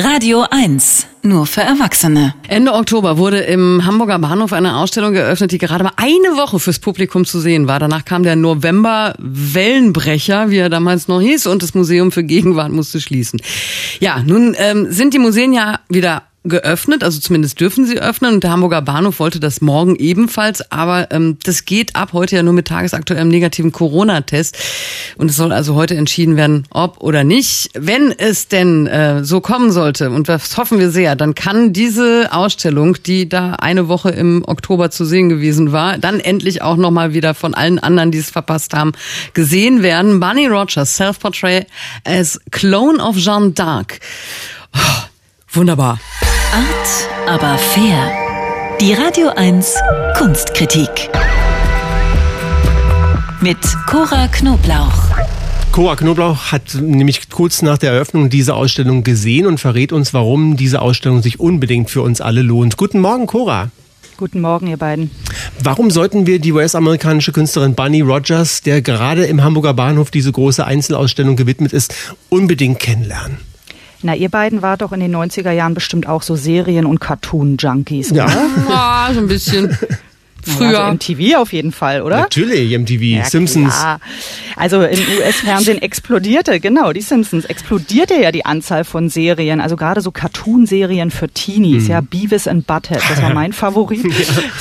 [0.00, 2.32] Radio 1, nur für Erwachsene.
[2.46, 6.78] Ende Oktober wurde im Hamburger Bahnhof eine Ausstellung geöffnet, die gerade mal eine Woche fürs
[6.78, 7.80] Publikum zu sehen war.
[7.80, 12.70] Danach kam der November Wellenbrecher, wie er damals noch hieß, und das Museum für Gegenwart
[12.70, 13.42] musste schließen.
[13.98, 18.44] Ja, nun ähm, sind die Museen ja wieder geöffnet, also zumindest dürfen sie öffnen und
[18.44, 22.54] der Hamburger Bahnhof wollte das morgen ebenfalls, aber ähm, das geht ab heute ja nur
[22.54, 24.56] mit tagesaktuellem negativen Corona-Test
[25.16, 27.70] und es soll also heute entschieden werden, ob oder nicht.
[27.74, 32.28] Wenn es denn äh, so kommen sollte und das hoffen wir sehr, dann kann diese
[32.30, 37.14] Ausstellung, die da eine Woche im Oktober zu sehen gewesen war, dann endlich auch nochmal
[37.14, 38.92] wieder von allen anderen, die es verpasst haben,
[39.34, 40.20] gesehen werden.
[40.20, 41.66] Bunny Rogers Self-Portrait
[42.04, 44.00] as Clone of Jeanne d'Arc.
[44.74, 45.06] Oh,
[45.52, 45.98] wunderbar.
[46.52, 48.10] Art, aber fair.
[48.80, 49.74] Die Radio 1
[50.16, 50.88] Kunstkritik.
[53.42, 55.10] Mit Cora Knoblauch.
[55.72, 60.56] Cora Knoblauch hat nämlich kurz nach der Eröffnung diese Ausstellung gesehen und verrät uns, warum
[60.56, 62.78] diese Ausstellung sich unbedingt für uns alle lohnt.
[62.78, 63.70] Guten Morgen, Cora.
[64.16, 65.10] Guten Morgen, ihr beiden.
[65.62, 70.64] Warum sollten wir die US-amerikanische Künstlerin Bunny Rogers, der gerade im Hamburger Bahnhof diese große
[70.64, 71.94] Einzelausstellung gewidmet ist,
[72.30, 73.47] unbedingt kennenlernen?
[74.02, 78.10] Na, ihr beiden wart doch in den 90er Jahren bestimmt auch so Serien- und Cartoon-Junkies,
[78.10, 78.26] Ja.
[78.26, 78.36] oder?
[78.70, 79.76] Ah, so ein bisschen.
[80.48, 80.72] Früher.
[80.72, 82.16] Ja, also MTV auf jeden Fall, oder?
[82.18, 83.74] Natürlich, MTV, Ja, Simpsons.
[83.74, 84.00] klar.
[84.56, 90.00] Also im US-Fernsehen explodierte, genau, die Simpsons, explodierte ja die Anzahl von Serien, also gerade
[90.00, 91.90] so Cartoon-Serien für Teenies, Mhm.
[91.90, 94.00] ja, Beavis and Butthead, das war mein Favorit.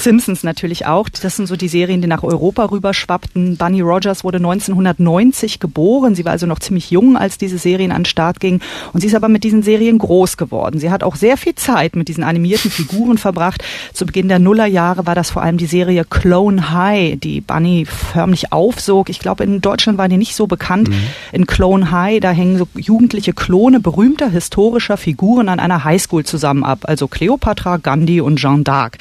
[0.00, 3.56] Simpsons natürlich auch, das sind so die Serien, die nach Europa rüberschwappten.
[3.56, 8.02] Bunny Rogers wurde 1990 geboren, sie war also noch ziemlich jung, als diese Serien an
[8.02, 8.60] den Start gingen
[8.92, 10.78] und sie ist aber mit diesen Serien groß geworden.
[10.78, 13.62] Sie hat auch sehr viel Zeit mit diesen animierten Figuren verbracht.
[13.92, 18.52] Zu Beginn der Nullerjahre war das vor allem die Serie Clone High, die Bunny förmlich
[18.52, 19.10] aufsog.
[19.10, 20.88] Ich glaube, in Deutschland war die nicht so bekannt.
[21.32, 26.64] In Clone High, da hängen so jugendliche Klone berühmter historischer Figuren an einer Highschool zusammen
[26.64, 26.80] ab.
[26.84, 28.94] Also Cleopatra, Gandhi und Jeanne d'Arc.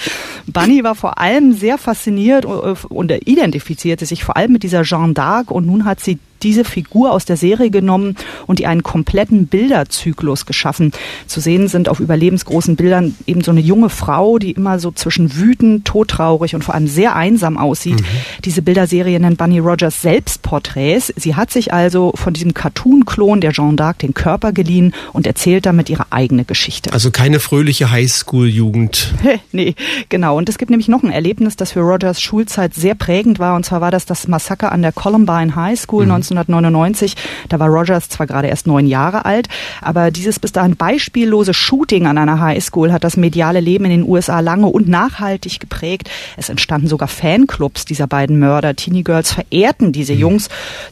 [0.48, 5.14] Bunny war vor allem sehr fasziniert äh, und identifizierte sich vor allem mit dieser Jeanne
[5.14, 8.16] d'Arc und nun hat sie diese Figur aus der Serie genommen
[8.48, 10.92] und ihr einen kompletten Bilderzyklus geschaffen.
[11.28, 15.36] Zu sehen sind auf überlebensgroßen Bildern eben so eine junge Frau, die immer so zwischen
[15.36, 18.04] wütend, todtraurig und vor allem sehr einsam aussieht.
[18.44, 21.14] Diese Bilderserie nennt Bunny Rogers Selbstporträts.
[21.16, 25.66] Sie hat sich also von diesem Cartoon-Klon der Jeanne d'Arc den Körper geliehen und erzählt
[25.66, 26.94] damit ihre eigene Geschichte.
[26.94, 29.14] Also keine fröhliche Highschool-Jugend.
[29.52, 29.76] nee,
[30.10, 30.38] genau.
[30.38, 33.56] Und es gibt nämlich noch ein Erlebnis, das für Rogers Schulzeit sehr prägend war.
[33.56, 37.16] Und zwar war das das Massaker an der Columbine High School 1999.
[37.50, 39.48] Da war Rogers zwar gerade erst neun Jahre alt,
[39.82, 43.92] aber dieses bis dahin beispiellose Shooting an einer High School hat das mediale Leben in
[43.92, 46.10] den USA lange und nachhaltig geprägt.
[46.38, 48.76] Es entstanden sogar Fanclubs dieser beiden Mörder.
[48.76, 50.50] Teenie Girls verehrten diese Jungs.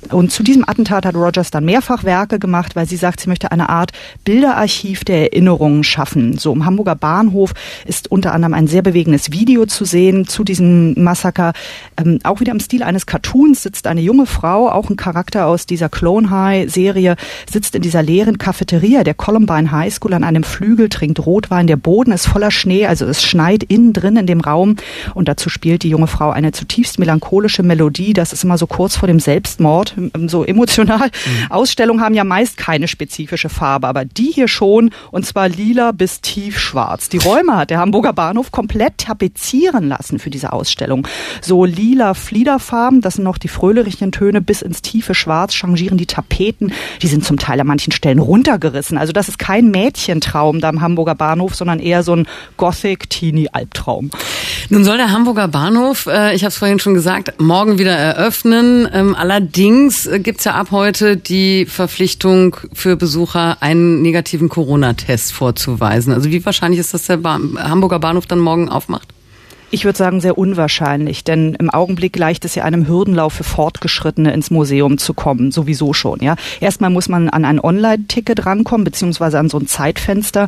[0.09, 3.51] Und zu diesem Attentat hat Rogers dann mehrfach Werke gemacht, weil sie sagt, sie möchte
[3.51, 3.91] eine Art
[4.23, 6.37] Bilderarchiv der Erinnerungen schaffen.
[6.37, 7.53] So im Hamburger Bahnhof
[7.85, 11.53] ist unter anderem ein sehr bewegendes Video zu sehen zu diesem Massaker.
[11.97, 15.65] Ähm, auch wieder im Stil eines Cartoons sitzt eine junge Frau, auch ein Charakter aus
[15.65, 17.15] dieser Clone High Serie,
[17.49, 21.67] sitzt in dieser leeren Cafeteria der Columbine High School an einem Flügel, trinkt Rotwein.
[21.67, 24.75] Der Boden ist voller Schnee, also es schneit innen drin in dem Raum.
[25.13, 28.13] Und dazu spielt die junge Frau eine zutiefst melancholische Melodie.
[28.13, 29.95] Das ist immer so kurz vor dem Selbstmord,
[30.27, 31.09] so emotional.
[31.49, 36.21] Ausstellungen haben ja meist keine spezifische Farbe, aber die hier schon, und zwar lila bis
[36.21, 37.09] tiefschwarz.
[37.09, 41.07] Die Räume hat der Hamburger Bahnhof komplett tapezieren lassen für diese Ausstellung.
[41.41, 46.05] So lila Fliederfarben, das sind noch die fröhlichen Töne bis ins tiefe Schwarz, changieren die
[46.05, 46.73] Tapeten.
[47.01, 48.97] Die sind zum Teil an manchen Stellen runtergerissen.
[48.97, 54.11] Also das ist kein Mädchentraum da am Hamburger Bahnhof, sondern eher so ein Gothic-Teenie-Albtraum.
[54.69, 58.87] Nun soll der Hamburger Bahnhof, äh, ich habe es vorhin schon gesagt, morgen wieder eröffnen.
[58.91, 66.13] Ähm, allerdings äh, gibt's ja ab heute die Verpflichtung für Besucher, einen negativen Corona-Test vorzuweisen.
[66.13, 69.07] Also wie wahrscheinlich ist, dass der ba Hamburger Bahnhof dann morgen aufmacht?
[69.73, 74.31] Ich würde sagen, sehr unwahrscheinlich, denn im Augenblick gleicht es ja einem Hürdenlauf für Fortgeschrittene
[74.31, 76.19] ins Museum zu kommen, sowieso schon.
[76.21, 80.47] Ja, erstmal muss man an ein Online-Ticket rankommen beziehungsweise an so ein Zeitfenster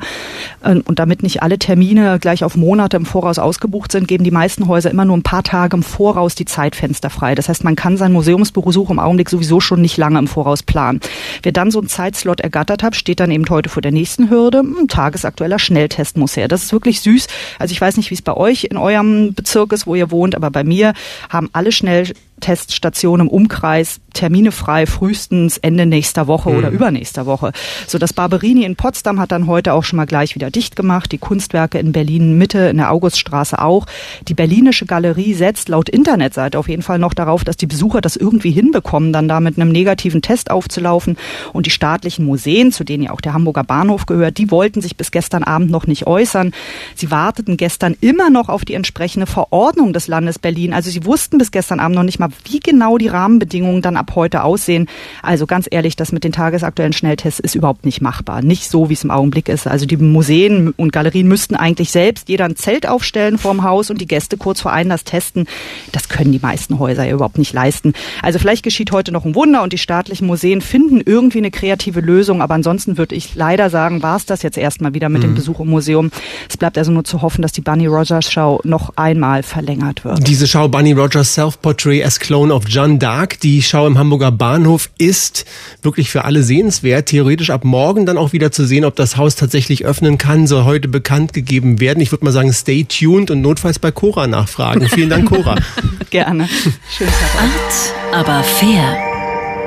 [0.63, 4.29] Ähm, und damit nicht alle Termine gleich auf Monate im Voraus ausgebucht sind, geben die
[4.29, 7.33] meisten Häuser immer nur ein paar Tage im Voraus die Zeitfenster frei.
[7.33, 10.99] Das heißt, man kann seinen Museumsbesuch im Augenblick sowieso schon nicht lange im Voraus planen.
[11.41, 14.59] Wer dann so einen Zeitslot ergattert hat, steht dann eben heute vor der nächsten Hürde.
[14.59, 16.47] Ein tagesaktueller Schnelltest muss her.
[16.47, 17.25] Das ist wirklich süß.
[17.57, 20.35] Also ich weiß nicht, wie es bei euch in eurem Bezirk ist, wo ihr wohnt,
[20.35, 20.93] aber bei mir
[21.29, 22.13] haben alle schnell
[22.45, 26.57] Schnellteststation im Umkreis Termine frei, frühestens Ende nächster Woche mhm.
[26.57, 27.51] oder übernächster Woche.
[27.85, 31.11] So das Barberini in Potsdam hat dann heute auch schon mal gleich wieder dicht gemacht.
[31.11, 33.85] Die Kunstwerke in Berlin Mitte, in der Auguststraße auch.
[34.29, 38.15] Die Berlinische Galerie setzt laut Internetseite auf jeden Fall noch darauf, dass die Besucher das
[38.15, 41.17] irgendwie hinbekommen, dann da mit einem negativen Test aufzulaufen.
[41.51, 44.95] Und die staatlichen Museen, zu denen ja auch der Hamburger Bahnhof gehört, die wollten sich
[44.95, 46.53] bis gestern Abend noch nicht äußern.
[46.95, 50.73] Sie warteten gestern immer noch auf die entsprechende Verordnung des Landes Berlin.
[50.73, 54.13] Also sie wussten bis gestern Abend noch nicht mal, wie genau die Rahmenbedingungen dann ab
[54.15, 54.87] heute aussehen.
[55.21, 58.41] Also ganz ehrlich, das mit den tagesaktuellen Schnelltests ist überhaupt nicht machbar.
[58.41, 59.67] Nicht so, wie es im Augenblick ist.
[59.67, 64.01] Also die Museen und Galerien müssten eigentlich selbst jeder ein Zelt aufstellen vorm Haus und
[64.01, 65.47] die Gäste kurz vor Einlass testen.
[65.91, 67.93] Das können die meisten Häuser ja überhaupt nicht leisten.
[68.21, 72.01] Also vielleicht geschieht heute noch ein Wunder und die staatlichen Museen finden irgendwie eine kreative
[72.01, 72.41] Lösung.
[72.41, 75.27] Aber ansonsten würde ich leider sagen, war es das jetzt erstmal wieder mit mhm.
[75.27, 76.11] dem Besuch im Museum.
[76.49, 80.27] Es bleibt also nur zu hoffen, dass die Bunny Rogers Show noch einmal verlängert wird.
[80.27, 84.89] Diese Schau Bunny Rogers Self-Portrait as Clone of John Dark, die Schau im Hamburger Bahnhof
[84.97, 85.45] ist
[85.81, 87.07] wirklich für alle sehenswert.
[87.07, 90.63] Theoretisch ab morgen dann auch wieder zu sehen, ob das Haus tatsächlich öffnen kann, soll
[90.63, 92.01] heute bekannt gegeben werden.
[92.01, 94.87] Ich würde mal sagen, stay tuned und notfalls bei Cora nachfragen.
[94.87, 95.55] Vielen Dank, Cora.
[96.09, 96.47] Gerne.
[96.95, 97.43] Schönen Tag.
[97.43, 98.97] Art, aber fair.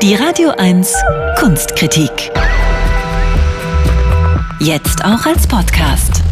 [0.00, 0.92] Die Radio 1
[1.38, 2.30] Kunstkritik.
[4.60, 6.22] Jetzt auch als Podcast.